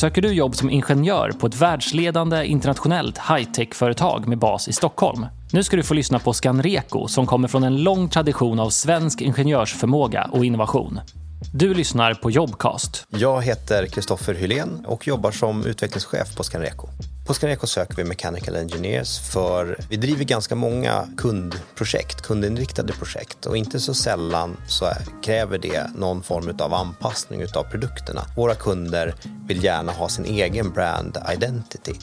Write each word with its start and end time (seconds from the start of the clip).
Söker 0.00 0.22
du 0.22 0.32
jobb 0.32 0.56
som 0.56 0.70
ingenjör 0.70 1.32
på 1.32 1.46
ett 1.46 1.56
världsledande 1.56 2.46
internationellt 2.46 3.18
high-tech-företag 3.18 4.28
med 4.28 4.38
bas 4.38 4.68
i 4.68 4.72
Stockholm? 4.72 5.26
Nu 5.52 5.62
ska 5.62 5.76
du 5.76 5.82
få 5.82 5.94
lyssna 5.94 6.18
på 6.18 6.32
Scanreco 6.32 7.08
som 7.08 7.26
kommer 7.26 7.48
från 7.48 7.64
en 7.64 7.82
lång 7.82 8.08
tradition 8.08 8.60
av 8.60 8.70
svensk 8.70 9.20
ingenjörsförmåga 9.20 10.28
och 10.32 10.44
innovation. 10.44 11.00
Du 11.54 11.74
lyssnar 11.74 12.14
på 12.14 12.30
Jobcast. 12.30 13.06
Jag 13.08 13.42
heter 13.42 13.86
Kristoffer 13.86 14.34
Hylén 14.34 14.84
och 14.86 15.06
jobbar 15.06 15.30
som 15.30 15.66
utvecklingschef 15.66 16.36
på 16.36 16.44
Scanreco. 16.44 16.88
På 17.28 17.34
Scanreco 17.34 17.66
söker 17.66 17.96
vi 17.96 18.04
Mechanical 18.04 18.56
Engineers 18.56 19.18
för 19.18 19.78
vi 19.90 19.96
driver 19.96 20.24
ganska 20.24 20.54
många 20.54 21.08
kundprojekt, 21.16 22.22
kundinriktade 22.22 22.92
projekt 22.92 23.46
och 23.46 23.56
inte 23.56 23.80
så 23.80 23.94
sällan 23.94 24.56
så 24.68 24.86
kräver 25.22 25.58
det 25.58 25.90
någon 25.94 26.22
form 26.22 26.56
av 26.58 26.74
anpassning 26.74 27.42
av 27.54 27.62
produkterna. 27.62 28.24
Våra 28.36 28.54
kunder 28.54 29.14
vill 29.48 29.64
gärna 29.64 29.92
ha 29.92 30.08
sin 30.08 30.24
egen 30.24 30.70
brand 30.70 31.18
identity. 31.34 31.94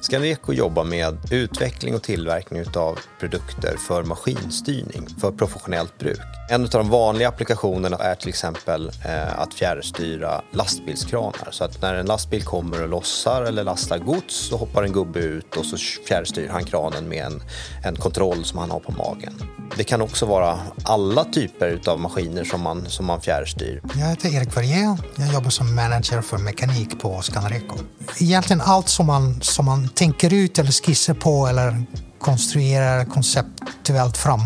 Scanreco 0.00 0.52
jobbar 0.52 0.84
med 0.84 1.18
utveckling 1.30 1.94
och 1.94 2.02
tillverkning 2.02 2.64
av 2.76 2.98
produkter 3.20 3.76
för 3.76 4.02
maskinstyrning, 4.02 5.08
för 5.20 5.32
professionellt 5.32 5.98
bruk. 5.98 6.20
En 6.50 6.62
av 6.62 6.68
de 6.68 6.88
vanliga 6.88 7.28
applikationerna 7.28 7.96
är 7.96 8.14
till 8.14 8.28
exempel 8.28 8.90
eh, 9.04 9.38
att 9.38 9.54
fjärrstyra 9.54 10.42
lastbilskranar. 10.50 11.48
Så 11.50 11.64
att 11.64 11.82
när 11.82 11.94
en 11.94 12.06
lastbil 12.06 12.42
kommer 12.42 12.82
och 12.82 12.88
lossar 12.88 13.42
eller 13.42 13.64
lastar 13.64 13.98
gods 13.98 14.34
så 14.34 14.56
hoppar 14.68 14.82
en 14.82 14.92
gubbe 14.92 15.18
ut 15.18 15.56
och 15.56 15.64
så 15.64 15.76
fjärrstyr 16.08 16.48
han 16.48 16.64
kranen 16.64 17.08
med 17.08 17.26
en, 17.26 17.42
en 17.84 17.96
kontroll 17.96 18.44
som 18.44 18.58
han 18.58 18.70
har 18.70 18.80
på 18.80 18.92
magen. 18.92 19.42
Det 19.76 19.84
kan 19.84 20.02
också 20.02 20.26
vara 20.26 20.58
alla 20.82 21.24
typer 21.24 21.80
av 21.86 22.00
maskiner 22.00 22.44
som 22.44 22.60
man, 22.60 22.86
som 22.88 23.06
man 23.06 23.20
fjärrstyr. 23.20 23.82
Jag 23.94 24.06
heter 24.06 24.34
Erik 24.34 24.56
Varje. 24.56 24.96
Jag 25.16 25.32
jobbar 25.32 25.50
som 25.50 25.74
manager 25.74 26.20
för 26.20 26.38
mekanik 26.38 27.00
på 27.00 27.22
Scanreco. 27.22 27.76
Egentligen 28.20 28.60
allt 28.60 28.88
som 28.88 29.06
man, 29.06 29.40
som 29.42 29.64
man 29.64 29.88
tänker 29.88 30.34
ut 30.34 30.58
eller 30.58 30.72
skissar 30.72 31.14
på 31.14 31.46
eller 31.46 31.82
konstruerar 32.20 33.04
konceptuellt 33.04 34.16
fram, 34.16 34.40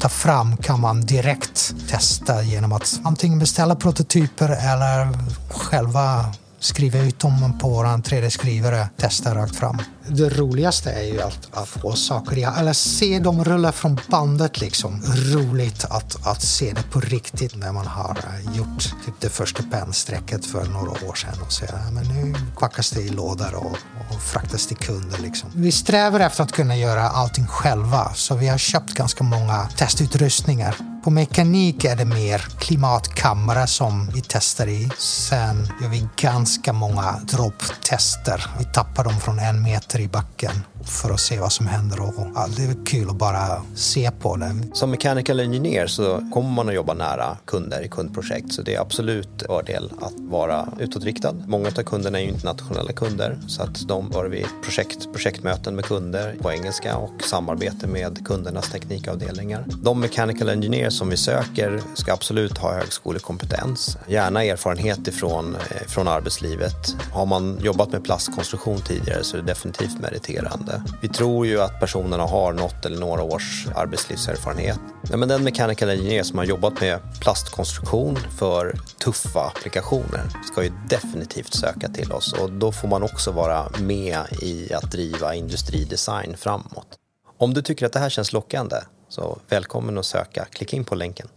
ta 0.00 0.08
fram 0.08 0.56
kan 0.56 0.80
man 0.80 1.00
direkt 1.00 1.74
testa 1.90 2.42
genom 2.42 2.72
att 2.72 3.00
antingen 3.04 3.38
beställa 3.38 3.76
prototyper 3.76 4.48
eller 4.48 5.18
själva 5.50 6.34
skriva 6.64 6.98
ut 6.98 7.20
dem 7.20 7.58
på 7.60 7.68
vår 7.68 7.84
3D-skrivare, 7.84 8.88
testa 8.96 9.34
rakt 9.34 9.56
fram. 9.56 9.78
Det 10.08 10.28
roligaste 10.28 10.90
är 10.90 11.02
ju 11.02 11.22
att, 11.22 11.48
att 11.52 11.68
få 11.68 11.92
saker, 11.92 12.58
eller 12.58 12.72
se 12.72 13.18
dem 13.18 13.44
rulla 13.44 13.72
från 13.72 14.00
bandet 14.08 14.60
liksom. 14.60 15.02
Roligt 15.06 15.84
att, 15.84 16.26
att 16.26 16.42
se 16.42 16.72
det 16.72 16.82
på 16.82 17.00
riktigt 17.00 17.56
när 17.56 17.72
man 17.72 17.86
har 17.86 18.18
eh, 18.18 18.56
gjort 18.56 18.82
typ 19.04 19.14
det 19.20 19.28
första 19.28 19.62
pennstrecket 19.62 20.46
för 20.46 20.64
några 20.64 20.90
år 20.90 21.14
sedan 21.14 21.42
och 21.46 21.52
se, 21.52 21.66
men 21.92 22.04
nu 22.04 22.34
kvackas 22.56 22.90
det 22.90 23.00
i 23.00 23.08
lådor 23.08 23.54
och, 23.54 23.76
och 24.14 24.22
fraktas 24.22 24.66
till 24.66 24.76
kunder 24.76 25.18
liksom. 25.18 25.50
Vi 25.54 25.72
strävar 25.72 26.20
efter 26.20 26.42
att 26.42 26.52
kunna 26.52 26.76
göra 26.76 27.08
allting 27.08 27.46
själva 27.46 28.14
så 28.14 28.34
vi 28.34 28.48
har 28.48 28.58
köpt 28.58 28.94
ganska 28.94 29.24
många 29.24 29.68
testutrustningar 29.76 30.93
på 31.04 31.10
mekanik 31.10 31.84
är 31.84 31.96
det 31.96 32.04
mer 32.04 32.38
klimatkammare 32.38 33.66
som 33.66 34.10
vi 34.14 34.22
testar 34.28 34.66
i. 34.66 34.90
Sen 34.98 35.68
gör 35.82 35.88
vi 35.88 36.08
ganska 36.16 36.72
många 36.72 37.20
dropptester. 37.32 38.46
Vi 38.58 38.64
tappar 38.64 39.04
dem 39.04 39.20
från 39.20 39.38
en 39.38 39.62
meter 39.62 40.00
i 40.00 40.08
backen 40.08 40.52
för 40.84 41.10
att 41.10 41.20
se 41.20 41.40
vad 41.40 41.52
som 41.52 41.66
händer. 41.66 42.00
Och, 42.00 42.14
ja, 42.34 42.46
det 42.56 42.62
är 42.62 42.86
kul 42.86 43.10
att 43.10 43.16
bara 43.16 43.62
se 43.74 44.10
på 44.10 44.36
det. 44.36 44.54
Som 44.72 44.90
mechanical 44.90 45.40
engineer 45.40 45.86
så 45.86 46.30
kommer 46.32 46.50
man 46.50 46.68
att 46.68 46.74
jobba 46.74 46.94
nära 46.94 47.36
kunder 47.44 47.84
i 47.84 47.88
kundprojekt 47.88 48.52
så 48.52 48.62
det 48.62 48.74
är 48.74 48.80
absolut 48.80 49.42
fördel 49.46 49.92
att 50.00 50.14
vara 50.18 50.68
utåtriktad. 50.78 51.34
Många 51.46 51.68
av 51.68 51.82
kunderna 51.82 52.18
är 52.18 52.22
ju 52.22 52.28
internationella 52.28 52.92
kunder 52.92 53.38
så 53.46 53.62
att 53.62 53.88
de 53.88 54.12
har 54.12 54.24
vi 54.24 54.46
projekt, 54.64 55.12
projektmöten 55.12 55.74
med 55.74 55.84
kunder 55.84 56.36
på 56.42 56.52
engelska 56.52 56.96
och 56.96 57.22
samarbete 57.22 57.86
med 57.86 58.26
kundernas 58.26 58.70
teknikavdelningar. 58.70 59.64
De 59.82 60.00
mechanical 60.00 60.48
engineers 60.48 60.93
som 60.94 61.08
vi 61.08 61.16
söker 61.16 61.80
ska 61.94 62.12
absolut 62.12 62.58
ha 62.58 62.74
högskolekompetens, 62.74 63.98
gärna 64.06 64.44
erfarenhet 64.44 65.08
ifrån, 65.08 65.54
eh, 65.54 65.86
från 65.86 66.08
arbetslivet. 66.08 66.96
Har 67.12 67.26
man 67.26 67.58
jobbat 67.62 67.92
med 67.92 68.04
plastkonstruktion 68.04 68.80
tidigare 68.80 69.24
så 69.24 69.36
är 69.36 69.40
det 69.40 69.46
definitivt 69.46 70.00
meriterande. 70.00 70.82
Vi 71.02 71.08
tror 71.08 71.46
ju 71.46 71.60
att 71.60 71.80
personerna 71.80 72.22
har 72.22 72.52
något 72.52 72.86
eller 72.86 72.98
några 72.98 73.22
års 73.22 73.66
arbetslivserfarenhet. 73.74 74.80
Ja, 75.10 75.16
men 75.16 75.28
den 75.28 75.44
mechanical 75.44 75.90
engineer 75.90 76.22
som 76.22 76.38
har 76.38 76.44
jobbat 76.44 76.80
med 76.80 77.00
plastkonstruktion 77.20 78.18
för 78.38 78.78
tuffa 79.04 79.40
applikationer 79.40 80.22
ska 80.52 80.64
ju 80.64 80.72
definitivt 80.88 81.54
söka 81.54 81.88
till 81.88 82.12
oss 82.12 82.32
och 82.32 82.52
då 82.52 82.72
får 82.72 82.88
man 82.88 83.02
också 83.02 83.30
vara 83.30 83.68
med 83.80 84.18
i 84.42 84.74
att 84.74 84.90
driva 84.90 85.34
industridesign 85.34 86.36
framåt. 86.36 86.98
Om 87.38 87.54
du 87.54 87.62
tycker 87.62 87.86
att 87.86 87.92
det 87.92 87.98
här 87.98 88.10
känns 88.10 88.32
lockande 88.32 88.76
så 89.14 89.38
välkommen 89.48 89.98
att 89.98 90.06
söka. 90.06 90.44
Klicka 90.44 90.76
in 90.76 90.84
på 90.84 90.94
länken. 90.94 91.28